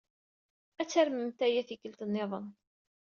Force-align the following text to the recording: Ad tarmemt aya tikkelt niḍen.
Ad 0.81 0.87
tarmemt 0.89 1.39
aya 1.45 1.61
tikkelt 1.67 2.01
niḍen. 2.07 2.47